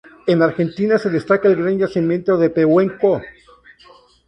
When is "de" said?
2.35-2.49